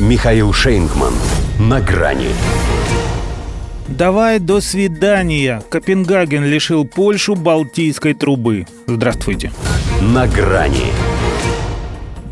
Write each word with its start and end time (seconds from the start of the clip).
Михаил 0.00 0.52
Шейнгман. 0.52 1.14
На 1.60 1.80
грани. 1.80 2.30
Давай 3.86 4.40
до 4.40 4.60
свидания. 4.60 5.62
Копенгаген 5.70 6.44
лишил 6.44 6.84
Польшу 6.84 7.36
Балтийской 7.36 8.12
трубы. 8.12 8.66
Здравствуйте. 8.88 9.52
На 10.00 10.26
грани. 10.26 10.90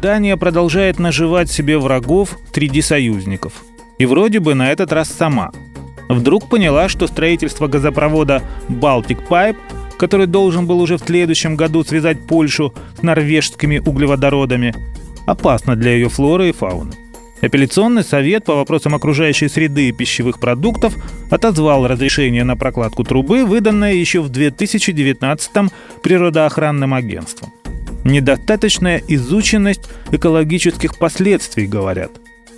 Дания 0.01 0.37
продолжает 0.37 0.99
наживать 0.99 1.53
себе 1.53 1.79
врагов 1.79 2.37
среди 2.53 2.83
союзников. 2.83 3.63
И 3.97 4.07
вроде 4.07 4.41
бы 4.41 4.55
на 4.55 4.73
этот 4.73 4.93
раз 4.93 5.09
сама. 5.09 5.53
Вдруг 6.09 6.49
поняла, 6.49 6.89
что 6.89 7.07
строительство 7.07 7.69
газопровода 7.69 8.43
Baltic 8.69 9.29
Pipe, 9.29 9.57
который 9.99 10.27
должен 10.27 10.67
был 10.67 10.81
уже 10.81 10.97
в 10.97 11.03
следующем 11.03 11.55
году 11.55 11.85
связать 11.85 12.27
Польшу 12.27 12.75
с 12.99 13.03
норвежскими 13.03 13.79
углеводородами, 13.79 14.75
опасно 15.27 15.77
для 15.77 15.93
ее 15.93 16.09
флоры 16.09 16.49
и 16.49 16.53
фауны. 16.53 17.02
Апелляционный 17.43 18.05
совет 18.05 18.45
по 18.45 18.55
вопросам 18.55 18.95
окружающей 18.95 19.49
среды 19.49 19.89
и 19.89 19.93
пищевых 19.93 20.39
продуктов 20.39 20.95
отозвал 21.29 21.89
разрешение 21.89 22.45
на 22.45 22.57
прокладку 22.57 23.03
трубы, 23.03 23.45
выданное 23.45 23.95
еще 23.95 24.21
в 24.21 24.31
2019-м 24.31 25.71
природоохранным 26.05 26.95
агентством. 26.95 27.53
Недостаточная 28.05 29.03
изученность 29.09 29.91
экологических 30.13 30.97
последствий, 30.99 31.67
говорят. 31.67 32.13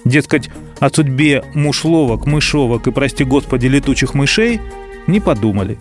Дескать, 0.05 0.51
о 0.81 0.91
судьбе 0.91 1.43
мушловок, 1.55 2.27
мышовок 2.27 2.87
и, 2.87 2.91
прости 2.91 3.25
господи, 3.25 3.67
летучих 3.69 4.13
мышей 4.13 4.61
не 5.07 5.19
подумали. 5.19 5.79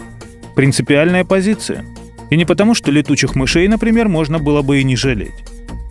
Принципиальная 0.55 1.25
позиция. 1.25 1.85
И 2.29 2.37
не 2.37 2.45
потому, 2.45 2.73
что 2.73 2.89
летучих 2.89 3.35
мышей, 3.35 3.67
например, 3.67 4.07
можно 4.07 4.39
было 4.39 4.61
бы 4.61 4.79
и 4.79 4.83
не 4.85 4.95
жалеть. 4.95 5.43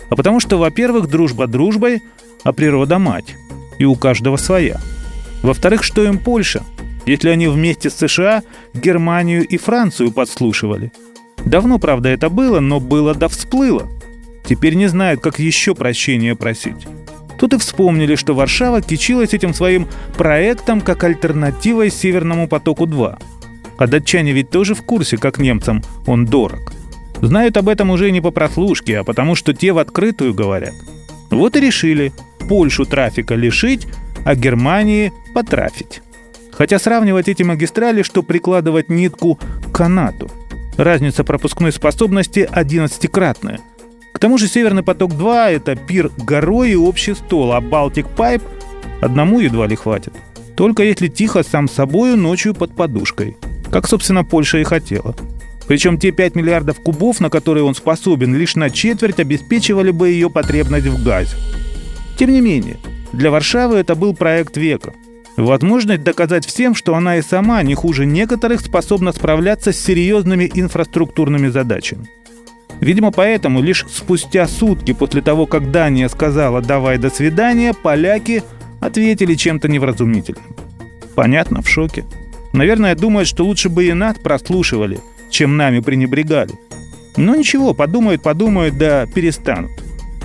А 0.09 0.17
потому 0.17 0.41
что, 0.41 0.57
во-первых, 0.57 1.09
дружба 1.09 1.47
дружбой, 1.47 2.01
а 2.45 2.53
природа 2.53 2.99
мать. 2.99 3.37
И 3.79 3.85
у 3.85 3.95
каждого 3.95 4.37
своя. 4.37 4.81
Во-вторых, 5.43 5.83
что 5.83 6.05
им 6.05 6.19
Польша, 6.19 6.63
если 7.07 7.29
они 7.29 7.49
вместе 7.49 7.91
с 7.91 7.95
США 7.95 8.43
Германию 8.75 9.47
и 9.47 9.57
Францию 9.57 10.13
подслушивали? 10.13 10.93
Давно, 11.45 11.79
правда, 11.79 12.09
это 12.09 12.31
было, 12.31 12.61
но 12.61 12.79
было 12.79 13.15
да 13.15 13.29
всплыло. 13.29 13.89
Теперь 14.45 14.75
не 14.75 14.87
знают, 14.87 15.21
как 15.21 15.39
еще 15.39 15.75
прощения 15.75 16.35
просить. 16.35 16.87
Тут 17.39 17.55
и 17.55 17.59
вспомнили, 17.59 18.15
что 18.15 18.35
Варшава 18.35 18.81
кичилась 18.83 19.35
этим 19.35 19.53
своим 19.53 19.89
проектом 20.17 20.81
как 20.81 21.03
альтернативой 21.03 21.91
Северному 21.91 22.47
потоку-2. 22.47 23.19
А 23.79 23.87
датчане 23.87 24.33
ведь 24.33 24.51
тоже 24.51 24.77
в 24.77 24.83
курсе, 24.83 25.17
как 25.17 25.39
немцам 25.39 25.83
он 26.07 26.25
дорог. 26.25 26.73
Знают 27.21 27.57
об 27.57 27.69
этом 27.69 27.91
уже 27.91 28.13
не 28.13 28.21
по 28.21 28.31
прослушке, 28.31 28.99
а 28.99 29.05
потому 29.05 29.35
что 29.35 29.55
те 29.55 29.73
в 29.73 29.79
открытую 29.79 30.35
говорят. 30.35 30.75
Вот 31.31 31.57
и 31.57 31.61
решили 31.61 32.13
Польшу 32.53 32.85
трафика 32.85 33.35
лишить, 33.35 33.87
а 34.27 34.35
Германии 34.35 35.11
потрафить. 35.33 36.03
Хотя 36.53 36.79
сравнивать 36.79 37.27
эти 37.27 37.43
магистрали, 37.43 38.03
что 38.03 38.23
прикладывать 38.23 38.91
нитку 38.91 39.37
к 39.37 39.73
канату. 39.73 40.31
Разница 40.77 41.25
пропускной 41.25 41.73
способности 41.73 42.47
11-кратная. 42.53 43.61
К 44.13 44.19
тому 44.19 44.37
же 44.37 44.49
Северный 44.49 44.83
поток-2– 44.83 45.47
это 45.49 45.77
пир 45.77 46.11
горой 46.19 46.73
и 46.73 46.77
общий 46.77 47.15
стол, 47.15 47.55
а 47.55 47.63
Балтик 47.63 48.07
Пайп 48.07 48.43
одному 49.01 49.41
едва 49.41 49.67
ли 49.67 49.75
хватит. 49.75 50.13
Только 50.55 50.83
если 50.83 51.09
тихо 51.09 51.43
сам 51.43 51.71
собою 51.71 52.19
ночью 52.19 52.53
под 52.53 52.77
подушкой. 52.77 53.39
Как, 53.71 53.89
собственно, 53.89 54.25
Польша 54.25 54.59
и 54.59 54.65
хотела. 54.65 55.17
Причем 55.67 55.97
те 55.97 56.11
5 56.11 56.35
миллиардов 56.35 56.81
кубов, 56.81 57.19
на 57.21 57.31
которые 57.31 57.65
он 57.65 57.75
способен, 57.75 58.35
лишь 58.35 58.57
на 58.57 58.69
четверть 58.69 59.21
обеспечивали 59.21 59.91
бы 59.91 60.11
ее 60.11 60.29
потребность 60.29 60.89
в 60.89 61.03
газе. 61.03 61.35
Тем 62.23 62.35
не 62.35 62.41
менее, 62.41 62.77
для 63.13 63.33
Варшавы 63.33 63.79
это 63.79 63.97
был 63.97 64.15
проект 64.15 64.57
века. 64.57 64.93
Возможность 65.37 66.05
доказать 66.05 66.47
всем, 66.47 66.73
что 66.77 66.95
она 66.95 67.17
и 67.17 67.21
сама, 67.21 67.61
не 67.65 67.75
хуже 67.75 68.07
некоторых, 68.07 68.61
способна 68.61 69.11
справляться 69.11 69.73
с 69.73 69.81
серьезными 69.81 70.49
инфраструктурными 70.55 71.49
задачами. 71.49 72.07
Видимо, 72.79 73.11
поэтому 73.11 73.61
лишь 73.61 73.85
спустя 73.91 74.47
сутки 74.47 74.93
после 74.93 75.21
того, 75.21 75.47
как 75.47 75.73
Дания 75.73 76.09
сказала 76.09 76.61
«давай 76.61 76.97
до 76.97 77.11
свидания», 77.11 77.75
поляки 77.75 78.45
ответили 78.81 79.35
чем-то 79.35 79.67
невразумительным. 79.67 80.55
Понятно, 81.17 81.61
в 81.61 81.69
шоке. 81.69 82.05
Наверное, 82.53 82.95
думают, 82.95 83.27
что 83.27 83.45
лучше 83.45 83.69
бы 83.69 83.87
и 83.87 83.93
над 83.95 84.23
прослушивали, 84.23 85.01
чем 85.29 85.57
нами 85.57 85.81
пренебрегали. 85.81 86.53
Но 87.17 87.35
ничего, 87.35 87.75
подумают, 87.75 88.23
подумают, 88.23 88.79
да 88.79 89.07
перестанут 89.13 89.82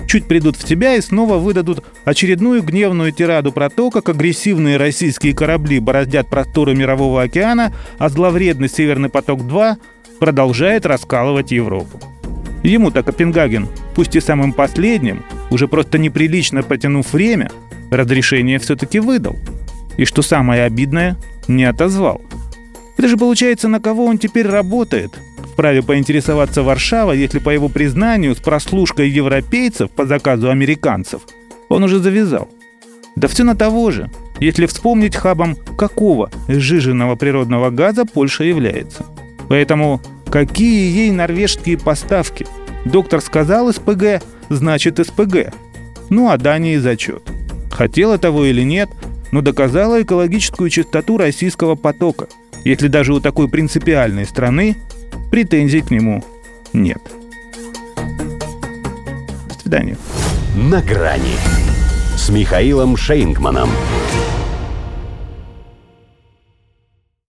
чуть 0.08 0.26
придут 0.26 0.56
в 0.56 0.66
себя 0.66 0.96
и 0.96 1.00
снова 1.00 1.36
выдадут 1.36 1.84
очередную 2.04 2.62
гневную 2.62 3.12
тираду 3.12 3.52
про 3.52 3.70
то, 3.70 3.90
как 3.90 4.08
агрессивные 4.08 4.78
российские 4.78 5.34
корабли 5.34 5.78
бороздят 5.78 6.28
просторы 6.28 6.74
Мирового 6.74 7.22
океана, 7.22 7.72
а 7.98 8.08
зловредный 8.08 8.68
Северный 8.68 9.10
поток-2 9.10 9.76
продолжает 10.18 10.86
раскалывать 10.86 11.52
Европу. 11.52 12.00
Ему-то 12.62 13.02
Копенгаген, 13.02 13.68
пусть 13.94 14.16
и 14.16 14.20
самым 14.20 14.52
последним, 14.52 15.22
уже 15.50 15.68
просто 15.68 15.98
неприлично 15.98 16.62
потянув 16.62 17.12
время, 17.12 17.50
разрешение 17.90 18.58
все-таки 18.58 18.98
выдал. 18.98 19.36
И 19.96 20.04
что 20.04 20.22
самое 20.22 20.64
обидное, 20.64 21.16
не 21.46 21.64
отозвал. 21.64 22.20
Это 22.96 23.08
же 23.08 23.16
получается, 23.16 23.68
на 23.68 23.78
кого 23.78 24.06
он 24.06 24.18
теперь 24.18 24.46
работает, 24.46 25.12
вправе 25.58 25.82
поинтересоваться 25.82 26.62
Варшава, 26.62 27.10
если 27.10 27.40
по 27.40 27.50
его 27.50 27.68
признанию 27.68 28.36
с 28.36 28.38
прослушкой 28.38 29.10
европейцев 29.10 29.90
по 29.90 30.06
заказу 30.06 30.50
американцев 30.50 31.22
он 31.68 31.82
уже 31.82 31.98
завязал. 31.98 32.48
Да 33.16 33.26
все 33.26 33.42
на 33.42 33.56
того 33.56 33.90
же, 33.90 34.08
если 34.38 34.66
вспомнить 34.66 35.16
хабом 35.16 35.56
какого 35.76 36.30
сжиженного 36.46 37.16
природного 37.16 37.70
газа 37.70 38.04
Польша 38.04 38.44
является. 38.44 39.04
Поэтому 39.48 40.00
какие 40.30 40.96
ей 40.96 41.10
норвежские 41.10 41.76
поставки? 41.76 42.46
Доктор 42.84 43.20
сказал 43.20 43.72
СПГ, 43.72 44.22
значит 44.50 45.04
СПГ. 45.04 45.52
Ну 46.08 46.30
а 46.30 46.38
Дании 46.38 46.76
зачет. 46.76 47.24
Хотела 47.72 48.16
того 48.16 48.44
или 48.44 48.62
нет, 48.62 48.90
но 49.32 49.42
доказала 49.42 50.00
экологическую 50.02 50.70
чистоту 50.70 51.16
российского 51.16 51.74
потока. 51.74 52.28
Если 52.64 52.86
даже 52.86 53.12
у 53.12 53.18
такой 53.18 53.48
принципиальной 53.48 54.24
страны 54.24 54.76
претензий 55.30 55.82
к 55.82 55.90
нему 55.90 56.24
нет. 56.72 57.00
До 59.48 59.60
свидания. 59.60 59.96
На 60.54 60.82
грани 60.82 61.36
с 62.16 62.28
Михаилом 62.30 62.96
Шейнгманом. 62.96 63.70